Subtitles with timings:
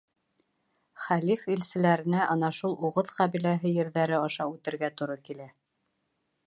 [1.01, 5.51] Хәлиф илселәренә ана шул уғыҙ ҡәбиләһе ерҙәре аша үтергә тура килә.